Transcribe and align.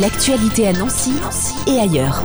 L'actualité 0.00 0.68
à 0.68 0.74
Nancy, 0.74 1.12
et 1.66 1.78
ailleurs. 1.78 2.22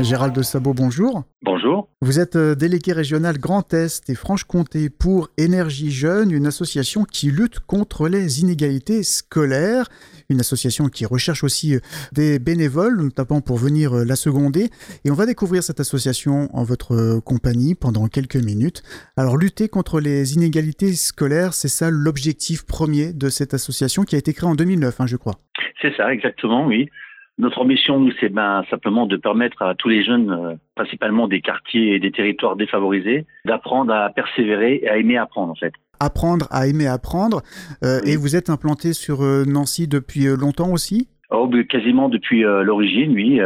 Gérald 0.00 0.34
de 0.34 0.42
Sabot, 0.42 0.72
bonjour. 0.72 1.24
Bonjour. 1.42 1.90
Vous 2.00 2.18
êtes 2.18 2.36
euh, 2.36 2.54
délégué 2.54 2.92
régional 2.92 3.38
Grand 3.38 3.74
Est 3.74 4.08
et 4.08 4.14
Franche-Comté 4.14 4.88
pour 4.88 5.28
Énergie 5.36 5.90
Jeune, 5.90 6.30
une 6.30 6.46
association 6.46 7.04
qui 7.04 7.30
lutte 7.30 7.60
contre 7.60 8.08
les 8.08 8.40
inégalités 8.40 9.02
scolaires, 9.02 9.90
une 10.30 10.40
association 10.40 10.88
qui 10.88 11.04
recherche 11.04 11.44
aussi 11.44 11.74
euh, 11.74 11.80
des 12.12 12.38
bénévoles, 12.38 12.96
notamment 12.96 13.42
pour 13.42 13.58
venir 13.58 13.98
euh, 13.98 14.04
la 14.04 14.16
seconder. 14.16 14.70
Et 15.04 15.10
on 15.10 15.14
va 15.14 15.26
découvrir 15.26 15.62
cette 15.62 15.80
association 15.80 16.48
en 16.56 16.64
votre 16.64 17.20
compagnie 17.20 17.74
pendant 17.74 18.08
quelques 18.08 18.36
minutes. 18.36 18.82
Alors 19.18 19.36
lutter 19.36 19.68
contre 19.68 20.00
les 20.00 20.32
inégalités 20.32 20.94
scolaires, 20.94 21.52
c'est 21.52 21.68
ça 21.68 21.90
l'objectif 21.90 22.64
premier 22.64 23.12
de 23.12 23.28
cette 23.28 23.52
association 23.52 24.04
qui 24.04 24.14
a 24.14 24.18
été 24.18 24.32
créée 24.32 24.48
en 24.48 24.54
2009, 24.54 25.02
hein, 25.02 25.06
je 25.06 25.16
crois. 25.16 25.38
C'est 25.80 25.94
ça, 25.96 26.12
exactement, 26.12 26.66
oui. 26.66 26.88
Notre 27.36 27.60
ambition, 27.60 27.98
nous, 27.98 28.12
c'est 28.20 28.28
ben, 28.28 28.62
simplement 28.70 29.06
de 29.06 29.16
permettre 29.16 29.62
à 29.62 29.74
tous 29.74 29.88
les 29.88 30.04
jeunes, 30.04 30.30
euh, 30.30 30.54
principalement 30.76 31.26
des 31.26 31.40
quartiers 31.40 31.94
et 31.94 31.98
des 31.98 32.12
territoires 32.12 32.54
défavorisés, 32.54 33.26
d'apprendre 33.44 33.92
à 33.92 34.08
persévérer 34.10 34.80
et 34.82 34.88
à 34.88 34.98
aimer 34.98 35.16
apprendre, 35.16 35.50
en 35.50 35.56
fait. 35.56 35.72
Apprendre 35.98 36.46
à 36.50 36.68
aimer 36.68 36.86
apprendre. 36.86 37.42
Euh, 37.82 38.00
Et 38.06 38.16
vous 38.16 38.36
êtes 38.36 38.50
implanté 38.50 38.92
sur 38.92 39.22
euh, 39.22 39.44
Nancy 39.46 39.88
depuis 39.88 40.26
longtemps 40.26 40.70
aussi? 40.70 41.08
Oh, 41.30 41.50
quasiment 41.68 42.08
depuis 42.08 42.42
l'origine, 42.42 43.12
oui. 43.12 43.40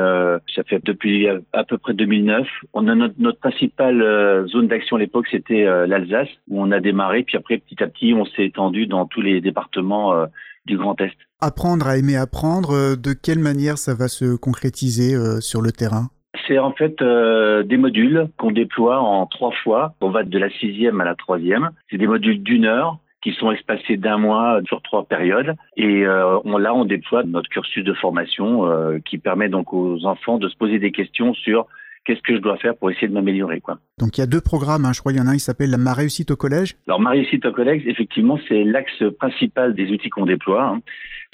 ça 0.55 0.62
fait 0.64 0.84
depuis 0.84 1.27
à, 1.55 1.64
peu 1.64 1.78
près 1.78 1.95
2009. 1.95 2.47
On 2.74 2.86
a 2.86 2.95
notre, 2.95 3.14
notre 3.19 3.38
principale 3.38 4.47
zone 4.48 4.66
d'action 4.66 4.97
à 4.97 4.98
l'époque, 4.98 5.27
c'était 5.30 5.64
l'Alsace, 5.86 6.28
où 6.48 6.60
on 6.60 6.70
a 6.70 6.80
démarré. 6.80 7.22
Puis 7.22 7.38
après, 7.38 7.56
petit 7.56 7.83
à 7.83 7.86
petit, 7.86 8.12
on 8.12 8.27
s'est 8.27 8.45
étendu 8.45 8.86
dans 8.86 9.06
tous 9.06 9.22
les 9.22 9.41
départements 9.41 10.27
du 10.68 10.77
Grand 10.77 11.00
Est. 11.00 11.16
Apprendre 11.40 11.88
à 11.88 11.96
aimer 11.96 12.16
apprendre, 12.16 12.70
euh, 12.72 12.96
de 12.96 13.12
quelle 13.12 13.40
manière 13.40 13.78
ça 13.78 13.95
va 13.95 14.08
se 14.08 14.36
concrétiser 14.36 15.14
euh, 15.14 15.41
sur 15.41 15.60
le 15.60 15.72
terrain? 15.72 16.08
C'est 16.47 16.58
en 16.58 16.72
fait 16.72 17.02
euh, 17.02 17.62
des 17.62 17.77
modules 17.77 18.28
qu'on 18.36 18.52
déploie 18.52 19.00
en 19.00 19.27
trois 19.27 19.52
fois. 19.64 19.94
On 20.00 20.10
va 20.10 20.22
de 20.22 20.38
la 20.38 20.50
sixième 20.50 21.00
à 21.00 21.05
la 21.05 21.14
troisième. 21.14 21.70
C'est 21.91 21.98
des 21.98 22.06
modules 22.06 22.42
d'une 22.42 22.66
heure 22.66 22.98
qui 23.22 23.33
sont 23.33 23.50
espacés 23.50 23.97
d'un 23.97 24.19
mois 24.19 24.60
sur 24.66 24.80
trois 24.83 25.05
périodes. 25.05 25.56
Et 25.77 26.06
on, 26.06 26.56
là, 26.56 26.72
on 26.72 26.84
déploie 26.84 27.25
notre 27.25 27.48
cursus 27.48 27.82
de 27.82 27.92
formation 27.92 28.62
qui 29.05 29.19
permet 29.19 29.48
donc 29.48 29.72
aux 29.72 30.06
enfants 30.06 30.38
de 30.38 30.48
se 30.48 30.56
poser 30.56 30.78
des 30.78 30.92
questions 30.92 31.34
sur 31.34 31.66
qu'est-ce 32.09 32.23
que 32.23 32.34
je 32.34 32.41
dois 32.41 32.56
faire 32.56 32.75
pour 32.75 32.91
essayer 32.91 33.06
de 33.06 33.12
m'améliorer 33.12 33.61
quoi. 33.61 33.78
Donc 33.98 34.17
il 34.17 34.23
y 34.23 34.25
a 34.25 34.27
deux 34.27 34.41
programmes, 34.41 34.87
hein. 34.87 34.92
je 34.95 35.01
crois 35.01 35.12
il 35.12 35.19
y 35.19 35.20
en 35.20 35.27
a 35.27 35.31
un 35.31 35.34
qui 35.34 35.41
s'appelle 35.41 35.77
Ma 35.78 35.92
réussite 35.92 36.31
au 36.31 36.37
collège. 36.37 36.75
Alors 36.87 37.00
Ma 37.00 37.11
réussite 37.11 37.45
au 37.45 37.53
collège, 37.53 37.83
effectivement, 37.87 38.39
c'est 38.48 38.65
l'axe 38.65 39.05
principal 39.19 39.75
des 39.75 39.91
outils 39.91 40.09
qu'on 40.09 40.25
déploie. 40.25 40.65
Hein. 40.65 40.81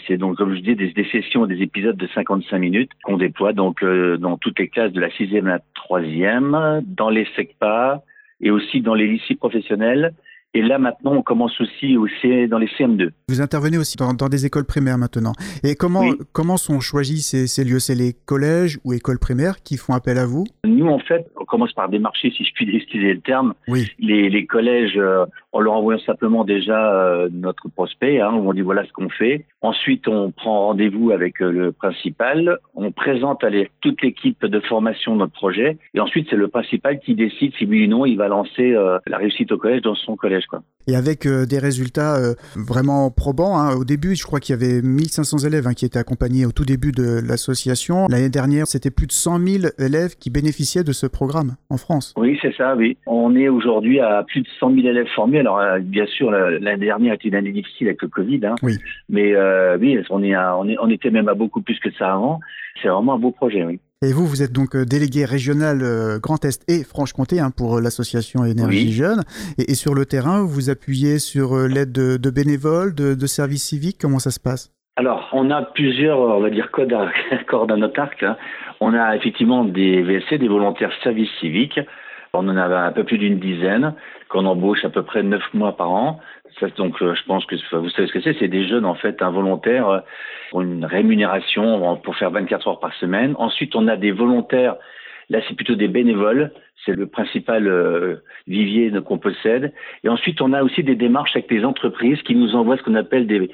C'est 0.09 0.17
donc, 0.17 0.37
comme 0.37 0.57
je 0.57 0.61
dis, 0.61 0.75
des, 0.75 0.91
des, 0.91 1.09
sessions, 1.11 1.47
des 1.47 1.63
épisodes 1.63 1.97
de 1.97 2.09
55 2.09 2.59
minutes 2.59 2.91
qu'on 3.05 3.17
déploie 3.17 3.53
donc 3.53 3.85
euh, 3.85 4.17
dans 4.17 4.37
toutes 4.37 4.59
les 4.59 4.69
classes 4.69 4.93
de 4.93 5.01
la 5.01 5.11
sixième 5.13 5.47
à 5.47 5.51
la 5.51 5.61
troisième, 5.75 6.83
dans 6.85 7.11
les 7.11 7.27
SECPA 7.37 8.03
et 8.41 8.51
aussi 8.51 8.81
dans 8.81 8.95
les 8.95 9.07
lycées 9.07 9.37
professionnels 9.37 10.13
et 10.55 10.63
là, 10.63 10.79
maintenant, 10.79 11.15
on 11.15 11.23
commence 11.23 11.61
aussi 11.61 11.97
dans 12.49 12.59
les 12.59 12.69
CM2. 12.69 13.11
Vous 13.29 13.41
intervenez 13.41 13.77
aussi 13.77 13.97
dans, 13.97 14.29
des 14.29 14.47
écoles 14.47 14.65
primaires 14.65 14.99
maintenant. 14.99 15.33
Et 15.65 15.75
comment, 15.75 16.05
comment 16.33 16.57
sont 16.57 16.79
choisis 16.79 17.27
ces, 17.27 17.49
ces 17.49 17.65
lieux? 17.65 17.81
C'est 17.81 17.97
les 17.97 18.13
collèges 18.13 18.79
ou 18.85 18.93
écoles 18.93 19.19
primaires 19.19 19.63
qui 19.65 19.77
font 19.77 19.95
appel 19.95 20.17
à 20.17 20.27
vous? 20.27 20.45
Nous, 20.65 20.87
en 20.87 21.01
fait, 21.01 21.27
on 21.41 21.45
commence 21.45 21.73
par 21.73 21.89
démarcher, 21.89 22.31
si 22.31 22.45
je 22.45 22.53
puis 22.55 22.67
utiliser 22.67 23.15
le 23.15 23.21
terme, 23.21 23.55
oui. 23.67 23.89
les, 23.99 24.31
les 24.31 24.47
collèges 24.47 24.97
euh, 24.97 25.27
en 25.53 25.61
leur 25.61 25.75
envoyant 25.75 26.01
simplement 26.01 26.45
déjà 26.45 26.95
euh, 26.95 27.29
notre 27.33 27.69
prospect, 27.69 28.21
hein, 28.21 28.33
où 28.35 28.49
on 28.49 28.53
dit 28.53 28.61
voilà 28.61 28.85
ce 28.85 28.93
qu'on 28.93 29.09
fait. 29.09 29.47
Ensuite, 29.61 30.07
on 30.07 30.31
prend 30.31 30.69
rendez-vous 30.69 31.11
avec 31.11 31.43
euh, 31.43 31.51
le 31.51 31.73
principal, 31.73 32.59
on 32.75 32.93
présente 32.93 33.43
à 33.43 33.51
toute 33.81 34.03
l'équipe 34.03 34.45
de 34.45 34.61
formation 34.61 35.17
notre 35.17 35.33
projet, 35.33 35.79
et 35.95 36.01
ensuite 36.01 36.29
c'est 36.31 36.37
le 36.37 36.49
principal 36.49 37.01
qui 37.01 37.15
décide 37.15 37.53
si 37.57 37.67
oui 37.67 37.87
ou 37.87 37.89
non 37.89 38.07
il 38.07 38.17
va 38.17 38.29
lancer 38.29 38.75
la 39.07 39.17
réussite 39.17 39.53
au 39.53 39.59
collège 39.59 39.83
dans 39.83 39.95
son 39.95 40.17
collège. 40.17 40.44
Et 40.87 40.97
avec 40.97 41.27
euh, 41.27 41.47
des 41.47 41.59
résultats 41.59 42.17
euh, 42.17 42.35
vraiment 42.57 43.11
probants. 43.11 43.59
Hein. 43.59 43.75
Au 43.75 43.85
début, 43.85 44.15
je 44.17 44.25
crois 44.25 44.39
qu'il 44.39 44.55
y 44.55 44.59
avait 44.63 44.83
1500 44.83 45.39
élèves 45.47 45.67
hein, 45.67 45.73
qui 45.73 45.87
étaient 45.87 45.99
accompagnés 45.99 46.45
au 46.45 46.53
tout 46.53 46.67
début 46.67 46.93
de 46.93 47.21
l'association. 47.27 48.07
L'année 48.09 48.29
dernière, 48.29 48.67
c'était 48.67 48.91
plus 48.91 49.07
de 49.07 49.13
100 49.13 49.39
000 49.39 49.65
élèves 49.79 50.17
qui 50.17 50.29
bénéficiaient 50.29 50.85
de 50.85 50.93
ce 50.93 51.07
programme 51.07 51.57
en 51.71 51.79
France. 51.79 52.13
Oui, 52.19 52.39
c'est 52.43 52.55
ça, 52.55 52.77
oui. 52.77 52.99
On 53.07 53.35
est 53.35 53.49
aujourd'hui 53.49 54.01
à 54.01 54.25
plus 54.25 54.43
de 54.43 54.49
100 54.61 54.75
000 54.75 54.87
élèves 54.87 55.09
formés. 55.15 55.41
Alors, 55.41 55.59
euh, 55.59 55.79
bien 55.79 56.05
sûr, 56.05 56.31
l'année 56.31 56.85
dernière 56.85 57.15
était 57.15 57.29
une 57.29 57.35
année 57.35 57.53
difficile 57.53 57.87
avec 57.87 58.03
le 58.03 58.09
Covid. 58.09 58.41
Hein. 58.45 58.55
Oui. 58.63 58.77
Mais 59.09 59.35
oui, 59.81 59.99
on, 60.11 60.23
est 60.23 60.37
on, 60.37 60.69
est, 60.69 60.77
on 60.79 60.91
était 60.91 61.11
même 61.11 61.29
à 61.29 61.35
beaucoup 61.35 61.63
plus 61.63 61.79
que 61.81 61.91
ça 61.93 62.13
avant. 62.13 62.41
C'est 62.83 62.89
vraiment 62.89 63.15
un 63.15 63.19
beau 63.19 63.31
projet, 63.31 63.65
oui. 63.65 63.81
Et 64.05 64.13
vous, 64.13 64.27
vous 64.27 64.43
êtes 64.43 64.53
donc 64.53 64.77
euh, 64.77 64.85
délégué 64.85 65.25
régional 65.25 65.81
euh, 65.83 66.19
Grand 66.19 66.45
Est 66.45 66.63
et 66.69 66.85
Franche-Comté 66.85 67.41
hein, 67.41 67.51
pour 67.57 67.77
euh, 67.77 67.81
l'association 67.81 68.45
Énergie 68.45 68.93
Jeune. 68.93 69.23
Et, 69.57 69.75
sur 69.75 69.95
le 69.95 70.05
terrain, 70.05 70.45
vous 70.45 70.69
appuyez 70.69 71.19
sur 71.19 71.57
l'aide 71.57 71.93
de, 71.93 72.31
bénévoles, 72.31 72.95
de, 72.95 73.27
services 73.27 73.65
civiques. 73.65 73.97
Comment 73.99 74.19
ça 74.19 74.31
se 74.31 74.41
passe? 74.41 74.73
Alors, 74.97 75.31
on 75.33 75.51
a 75.51 75.63
plusieurs, 75.63 76.19
on 76.19 76.41
va 76.41 76.51
dire, 76.51 76.71
codes 76.71 76.93
à, 76.93 77.11
cordes 77.49 77.73
à 77.73 77.77
notre 77.77 77.99
arc. 77.99 78.23
Hein. 78.23 78.37
On 78.81 78.93
a 78.93 79.17
effectivement 79.17 79.65
des 79.65 80.03
VSC, 80.03 80.39
des 80.39 80.49
volontaires 80.49 80.93
services 81.03 81.31
civiques. 81.41 81.81
On 82.35 82.47
en 82.49 82.57
a 82.57 82.67
un 82.67 82.93
peu 82.93 83.05
plus 83.05 83.17
d'une 83.17 83.39
dizaine 83.39 83.95
qu'on 84.29 84.45
embauche 84.45 84.85
à 84.85 84.91
peu 84.91 85.03
près 85.03 85.23
neuf 85.23 85.43
mois 85.55 85.77
par 85.77 85.91
an. 85.91 86.21
Ça, 86.61 86.69
donc, 86.69 87.01
euh, 87.03 87.15
je 87.15 87.23
pense 87.25 87.45
que 87.47 87.57
vous 87.77 87.89
savez 87.91 88.07
ce 88.07 88.13
que 88.13 88.21
c'est. 88.21 88.37
C'est 88.39 88.49
des 88.49 88.67
jeunes 88.67 88.85
en 88.85 88.95
fait 88.95 89.23
involontaires 89.23 89.89
euh, 89.89 90.01
pour 90.51 90.63
une 90.63 90.85
rémunération 90.85 91.97
pour 91.97 92.17
faire 92.17 92.31
24 92.31 92.69
heures 92.69 92.81
par 92.81 92.95
semaine. 92.95 93.35
Ensuite, 93.39 93.75
on 93.75 93.89
a 93.89 93.97
des 93.97 94.13
volontaires. 94.13 94.77
Là, 95.31 95.41
c'est 95.49 95.55
plutôt 95.55 95.75
des 95.75 95.89
bénévoles. 95.89 96.53
C'est 96.85 96.95
le 96.95 97.07
principal 97.07 97.67
euh, 97.67 98.17
vivier 98.47 98.93
qu'on 99.07 99.19
possède. 99.19 99.73
Et 100.03 100.09
ensuite, 100.09 100.43
on 100.43 100.53
a 100.53 100.63
aussi 100.63 100.83
des 100.83 100.97
démarches 100.97 101.35
avec 101.35 101.49
des 101.49 101.65
entreprises 101.65 102.21
qui 102.23 102.35
nous 102.35 102.55
envoient 102.55 102.77
ce 102.77 102.83
qu'on 102.83 102.95
appelle 102.95 103.27
des, 103.27 103.51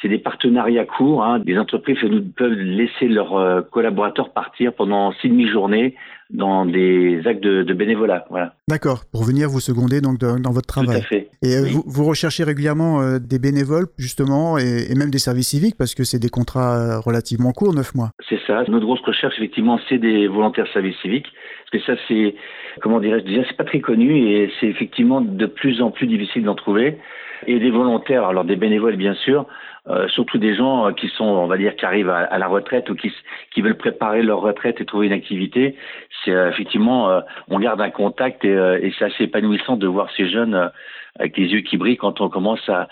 c'est 0.00 0.08
des 0.08 0.18
partenariats 0.18 0.84
courts. 0.84 1.24
Hein. 1.24 1.38
Des 1.38 1.58
entreprises 1.58 1.98
peuvent 2.36 2.52
laisser 2.52 3.06
leurs 3.08 3.68
collaborateurs 3.70 4.32
partir 4.32 4.72
pendant 4.72 5.12
six 5.12 5.28
demi-journées 5.28 5.94
dans 6.32 6.64
des 6.64 7.20
actes 7.26 7.42
de, 7.42 7.72
bénévolat. 7.74 8.24
Voilà. 8.30 8.54
D'accord, 8.68 9.02
pour 9.12 9.22
venir 9.22 9.48
vous 9.48 9.60
seconder 9.60 10.00
donc 10.00 10.18
dans, 10.18 10.50
votre 10.50 10.66
travail. 10.66 11.00
Tout 11.00 11.04
à 11.04 11.06
fait. 11.06 11.28
Et 11.42 11.56
euh, 11.56 11.66
vous, 11.70 11.82
vous, 11.86 12.04
recherchez 12.04 12.44
régulièrement 12.44 13.00
euh, 13.00 13.18
des 13.18 13.38
bénévoles 13.38 13.86
justement 13.98 14.58
et, 14.58 14.86
et, 14.90 14.94
même 14.94 15.10
des 15.10 15.18
services 15.18 15.48
civiques 15.48 15.76
parce 15.76 15.94
que 15.94 16.04
c'est 16.04 16.18
des 16.18 16.30
contrats 16.30 16.76
euh, 16.76 17.00
relativement 17.00 17.52
courts, 17.52 17.74
neuf 17.74 17.94
mois. 17.94 18.10
C'est 18.28 18.40
ça. 18.46 18.64
Notre 18.68 18.86
grosse 18.86 19.02
recherche 19.02 19.34
effectivement, 19.36 19.78
c'est 19.88 19.98
des 19.98 20.26
volontaires 20.26 20.66
services 20.72 20.96
civiques 21.02 21.28
que 21.72 21.80
ça 21.80 21.94
c'est 22.06 22.34
comment 22.80 23.00
dirais-je 23.00 23.24
déjà 23.24 23.42
c'est 23.48 23.56
pas 23.56 23.64
très 23.64 23.80
connu 23.80 24.28
et 24.28 24.50
c'est 24.60 24.66
effectivement 24.66 25.20
de 25.20 25.46
plus 25.46 25.82
en 25.82 25.90
plus 25.90 26.06
difficile 26.06 26.44
d'en 26.44 26.54
trouver 26.54 26.98
et 27.46 27.58
des 27.58 27.70
volontaires, 27.70 28.24
alors 28.24 28.44
des 28.44 28.56
bénévoles 28.56 28.96
bien 28.96 29.14
sûr, 29.14 29.46
euh, 29.88 30.06
surtout 30.08 30.38
des 30.38 30.54
gens 30.54 30.86
euh, 30.86 30.92
qui 30.92 31.08
sont, 31.08 31.24
on 31.24 31.46
va 31.46 31.56
dire, 31.56 31.74
qui 31.76 31.84
arrivent 31.84 32.10
à, 32.10 32.38
la 32.38 32.46
retraite 32.46 32.88
ou 32.90 32.94
qui, 32.94 33.12
qui 33.52 33.62
veulent 33.62 33.76
préparer 33.76 34.22
leur 34.22 34.40
retraite 34.40 34.80
et 34.80 34.84
trouver 34.84 35.06
une 35.06 35.12
activité. 35.12 35.76
C'est 36.24 36.30
euh, 36.30 36.50
effectivement, 36.50 37.22
on 37.48 37.58
garde 37.58 37.80
un 37.80 37.90
contact 37.90 38.44
et, 38.44 38.52
et 38.82 38.92
c'est 38.98 39.06
assez 39.06 39.24
épanouissant 39.24 39.76
de 39.76 39.86
voir 39.86 40.08
ces 40.16 40.28
jeunes 40.28 40.70
avec 41.18 41.36
les 41.36 41.46
yeux 41.46 41.60
qui 41.60 41.76
brillent 41.76 41.96
quand 41.96 42.20
on 42.20 42.28
commence 42.28 42.66
à 42.68 42.88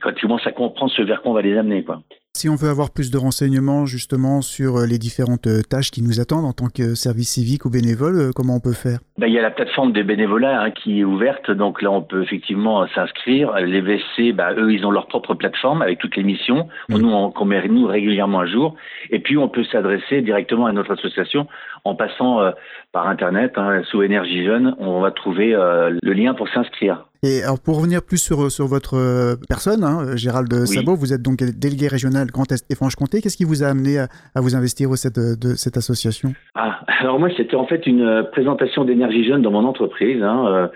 quand 0.00 0.10
on 0.10 0.20
commence 0.20 0.46
à 0.48 0.52
comprendre 0.52 0.90
ce 0.90 1.02
vers 1.02 1.22
quoi 1.22 1.30
on 1.30 1.34
va 1.34 1.42
les 1.42 1.56
amener, 1.56 1.84
quoi. 1.84 2.02
Si 2.36 2.50
on 2.50 2.54
veut 2.54 2.68
avoir 2.68 2.90
plus 2.90 3.10
de 3.10 3.16
renseignements 3.16 3.86
justement 3.86 4.42
sur 4.42 4.76
euh, 4.76 4.86
les 4.86 4.98
différentes 4.98 5.46
euh, 5.46 5.62
tâches 5.62 5.90
qui 5.90 6.02
nous 6.02 6.20
attendent 6.20 6.44
en 6.44 6.52
tant 6.52 6.68
que 6.68 6.94
service 6.94 7.30
civique 7.30 7.64
ou 7.64 7.70
bénévole, 7.70 8.18
euh, 8.18 8.30
comment 8.36 8.56
on 8.56 8.60
peut 8.60 8.74
faire? 8.74 8.98
Ben, 9.16 9.26
Il 9.26 9.32
y 9.32 9.38
a 9.38 9.42
la 9.42 9.50
plateforme 9.50 9.94
des 9.94 10.02
bénévolats 10.02 10.60
hein, 10.60 10.70
qui 10.70 11.00
est 11.00 11.04
ouverte, 11.04 11.50
donc 11.50 11.80
là 11.80 11.90
on 11.90 12.02
peut 12.02 12.22
effectivement 12.22 12.86
s'inscrire. 12.88 13.54
Les 13.60 13.80
VSC, 13.80 14.34
ben, 14.34 14.52
eux, 14.58 14.70
ils 14.70 14.84
ont 14.84 14.90
leur 14.90 15.06
propre 15.06 15.32
plateforme 15.32 15.80
avec 15.80 15.98
toutes 15.98 16.14
les 16.14 16.24
missions, 16.24 16.68
nous 16.90 17.08
on, 17.08 17.44
met 17.46 17.66
nous 17.68 17.86
régulièrement 17.86 18.40
à 18.40 18.46
jour, 18.46 18.76
et 19.08 19.18
puis 19.18 19.38
on 19.38 19.48
peut 19.48 19.64
s'adresser 19.72 20.20
directement 20.20 20.66
à 20.66 20.72
notre 20.72 20.92
association 20.92 21.46
en 21.86 21.94
passant 21.94 22.52
par 22.92 23.08
Internet, 23.08 23.52
hein, 23.56 23.82
sous 23.90 24.02
Énergie 24.02 24.44
Jeune, 24.44 24.74
on 24.78 25.00
va 25.00 25.10
trouver 25.10 25.52
le 25.52 26.12
lien 26.12 26.34
pour 26.34 26.48
s'inscrire. 26.48 27.06
Et 27.22 27.42
alors 27.42 27.58
pour 27.58 27.76
revenir 27.78 28.02
plus 28.02 28.18
sur, 28.18 28.50
sur 28.50 28.66
votre 28.66 29.36
personne, 29.48 29.82
hein, 29.84 30.16
Gérald 30.16 30.52
Sabot, 30.66 30.96
vous 30.96 31.12
êtes 31.12 31.22
donc 31.22 31.42
délégué 31.42 31.88
régional 31.88 32.26
Grand 32.28 32.50
Est 32.52 32.70
et 32.70 32.74
Franche-Comté. 32.74 33.20
Qu'est-ce 33.20 33.36
qui 33.36 33.44
vous 33.44 33.64
a 33.64 33.68
amené 33.68 33.98
à, 33.98 34.40
vous 34.40 34.54
investir 34.54 34.90
au 34.90 34.96
sein 34.96 35.10
de, 35.10 35.54
cette 35.54 35.76
association? 35.76 36.32
Ah, 36.54 36.80
Alors 37.00 37.18
moi, 37.18 37.28
c'était 37.36 37.56
en 37.56 37.66
fait 37.66 37.86
une 37.86 38.02
euh, 38.02 38.22
présentation 38.22 38.84
d'énergie 38.84 39.26
jeune 39.26 39.42
dans 39.42 39.50
mon 39.50 39.64
entreprise, 39.64 40.22
hein, 40.22 40.70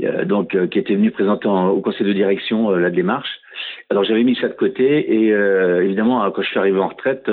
euh, 0.00 0.24
donc 0.24 0.54
euh, 0.54 0.66
qui 0.66 0.78
était 0.78 0.94
venu 0.94 1.10
présenter 1.10 1.48
au 1.48 1.80
conseil 1.80 2.06
de 2.06 2.12
direction 2.12 2.70
la 2.70 2.90
démarche. 2.90 3.28
Alors 3.90 4.04
j'avais 4.04 4.24
mis 4.24 4.36
ça 4.36 4.48
de 4.48 4.54
côté 4.54 5.12
et 5.12 5.28
évidemment 5.28 6.30
quand 6.30 6.42
je 6.42 6.48
suis 6.48 6.58
arrivé 6.58 6.78
en 6.78 6.88
retraite, 6.88 7.30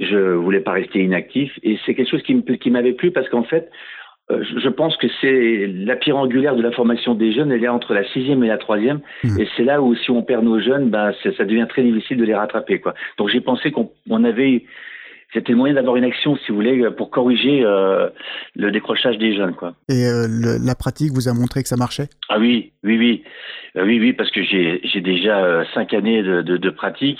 je 0.00 0.32
voulais 0.34 0.60
pas 0.60 0.72
rester 0.72 1.00
inactif 1.00 1.52
et 1.62 1.78
c'est 1.84 1.94
quelque 1.94 2.10
chose 2.10 2.22
qui 2.22 2.70
m'avait 2.70 2.92
plu 2.92 3.10
parce 3.10 3.28
qu'en 3.28 3.44
fait 3.44 3.68
euh, 4.30 4.42
je 4.42 4.68
pense 4.68 4.96
que 4.96 5.08
c'est 5.20 5.66
la 5.66 5.96
pierre 5.96 6.16
angulaire 6.16 6.54
de 6.54 6.62
la 6.62 6.70
formation 6.70 7.14
des 7.14 7.32
jeunes, 7.32 7.50
elle 7.50 7.64
est 7.64 7.68
entre 7.68 7.92
la 7.92 8.04
sixième 8.04 8.44
et 8.44 8.48
la 8.48 8.58
troisième, 8.58 9.00
mmh. 9.24 9.40
et 9.40 9.48
c'est 9.56 9.64
là 9.64 9.82
où 9.82 9.94
si 9.96 10.10
on 10.10 10.22
perd 10.22 10.44
nos 10.44 10.60
jeunes, 10.60 10.90
ben 10.90 11.12
ça 11.36 11.44
devient 11.44 11.66
très 11.68 11.82
difficile 11.82 12.18
de 12.18 12.24
les 12.24 12.34
rattraper, 12.34 12.80
quoi. 12.80 12.94
Donc 13.18 13.30
j'ai 13.30 13.40
pensé 13.40 13.72
qu'on 13.72 14.24
avait 14.24 14.64
c'était 15.32 15.52
le 15.52 15.58
moyen 15.58 15.74
d'avoir 15.74 15.96
une 15.96 16.04
action, 16.04 16.36
si 16.36 16.50
vous 16.50 16.56
voulez, 16.56 16.90
pour 16.96 17.10
corriger 17.10 17.62
euh, 17.64 18.08
le 18.54 18.70
décrochage 18.70 19.18
des 19.18 19.34
jeunes. 19.34 19.54
Quoi. 19.54 19.74
Et 19.88 20.06
euh, 20.06 20.26
la 20.62 20.74
pratique 20.74 21.12
vous 21.12 21.28
a 21.28 21.32
montré 21.32 21.62
que 21.62 21.68
ça 21.68 21.76
marchait? 21.76 22.08
Ah 22.28 22.38
oui, 22.38 22.72
oui, 22.84 22.98
oui. 22.98 23.24
Euh, 23.76 23.84
oui, 23.84 23.98
oui, 23.98 24.12
parce 24.12 24.30
que 24.30 24.42
j'ai 24.42 25.00
déjà 25.00 25.64
cinq 25.74 25.94
années 25.94 26.22
de, 26.22 26.42
de, 26.42 26.56
de 26.56 26.70
pratique. 26.70 27.18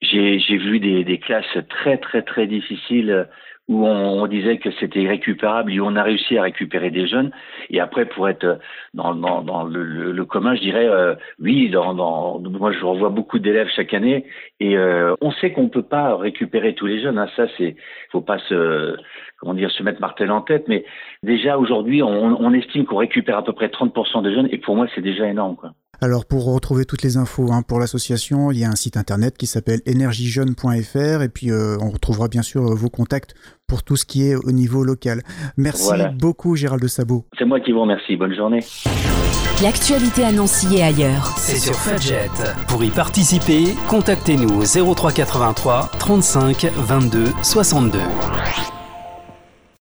J'ai 0.00 0.38
vu 0.56 0.80
des, 0.80 1.04
des, 1.04 1.18
classes 1.18 1.56
très, 1.68 1.98
très, 1.98 2.22
très 2.22 2.48
difficiles 2.48 3.28
où 3.72 3.86
on, 3.86 4.26
disait 4.26 4.58
que 4.58 4.70
c'était 4.78 5.00
irrécupérable 5.00 5.72
et 5.72 5.80
où 5.80 5.86
on 5.86 5.96
a 5.96 6.02
réussi 6.02 6.38
à 6.38 6.42
récupérer 6.42 6.90
des 6.90 7.06
jeunes. 7.06 7.30
Et 7.70 7.80
après, 7.80 8.04
pour 8.06 8.28
être 8.28 8.58
dans, 8.94 9.14
dans, 9.14 9.42
dans 9.42 9.64
le, 9.64 10.12
le, 10.12 10.24
commun, 10.24 10.54
je 10.54 10.60
dirais 10.60 10.86
euh, 10.86 11.14
oui. 11.40 11.70
Dans, 11.70 11.94
dans, 11.94 12.38
moi, 12.38 12.72
je 12.72 12.84
revois 12.84 13.08
beaucoup 13.08 13.38
d'élèves 13.38 13.68
chaque 13.74 13.94
année 13.94 14.26
et 14.60 14.76
euh, 14.76 15.14
on 15.20 15.32
sait 15.32 15.52
qu'on 15.52 15.64
ne 15.64 15.68
peut 15.68 15.82
pas 15.82 16.16
récupérer 16.16 16.74
tous 16.74 16.86
les 16.86 17.00
jeunes. 17.00 17.18
Hein. 17.18 17.28
Ça, 17.36 17.46
c'est 17.56 17.76
faut 18.10 18.20
pas 18.20 18.38
se 18.38 18.96
comment 19.38 19.54
dire 19.54 19.70
se 19.70 19.82
mettre 19.82 20.00
martel 20.00 20.30
en 20.30 20.42
tête. 20.42 20.68
Mais 20.68 20.84
déjà 21.22 21.58
aujourd'hui, 21.58 22.02
on, 22.02 22.40
on 22.40 22.52
estime 22.52 22.84
qu'on 22.84 22.96
récupère 22.96 23.38
à 23.38 23.44
peu 23.44 23.52
près 23.52 23.68
30% 23.68 24.22
des 24.22 24.34
jeunes 24.34 24.48
et 24.52 24.58
pour 24.58 24.76
moi, 24.76 24.86
c'est 24.94 25.00
déjà 25.00 25.26
énorme. 25.26 25.56
Quoi. 25.56 25.72
Alors 26.02 26.26
pour 26.26 26.52
retrouver 26.52 26.84
toutes 26.84 27.02
les 27.02 27.16
infos 27.16 27.52
hein, 27.52 27.62
pour 27.62 27.78
l'association, 27.78 28.50
il 28.50 28.58
y 28.58 28.64
a 28.64 28.68
un 28.68 28.74
site 28.74 28.96
internet 28.96 29.38
qui 29.38 29.46
s'appelle 29.46 29.78
énergiejeune.fr 29.86 31.22
et 31.22 31.28
puis 31.28 31.52
euh, 31.52 31.76
on 31.80 31.90
retrouvera 31.90 32.26
bien 32.26 32.42
sûr 32.42 32.72
euh, 32.72 32.74
vos 32.74 32.88
contacts 32.88 33.34
pour 33.68 33.84
tout 33.84 33.94
ce 33.94 34.04
qui 34.04 34.28
est 34.28 34.34
au 34.34 34.50
niveau 34.50 34.82
local. 34.82 35.22
Merci 35.56 35.92
beaucoup 36.18 36.56
Gérald 36.56 36.82
de 36.82 36.88
Sabot. 36.88 37.24
C'est 37.38 37.44
moi 37.44 37.60
qui 37.60 37.70
vous 37.70 37.82
remercie. 37.82 38.16
Bonne 38.16 38.34
journée. 38.34 38.64
L'actualité 39.62 40.24
à 40.24 40.32
Nancy 40.32 40.76
et 40.76 40.82
ailleurs. 40.82 41.34
C'est 41.38 41.58
sur 41.58 41.76
Fudget. 41.76 42.30
Pour 42.66 42.82
y 42.82 42.90
participer, 42.90 43.66
contactez-nous 43.88 44.60
au 44.60 44.94
0383 44.94 45.92
35 46.00 46.66
22 46.78 47.26
62. 47.44 48.00